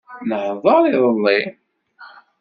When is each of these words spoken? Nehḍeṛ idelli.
Nehḍeṛ 0.29 0.81
idelli. 0.87 1.39